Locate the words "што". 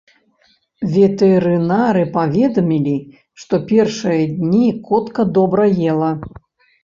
3.43-3.55